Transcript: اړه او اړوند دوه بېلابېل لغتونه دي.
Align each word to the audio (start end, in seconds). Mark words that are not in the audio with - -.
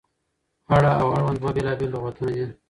اړه 0.75 0.91
او 1.01 1.07
اړوند 1.15 1.37
دوه 1.41 1.51
بېلابېل 1.55 1.89
لغتونه 1.93 2.31
دي. 2.37 2.45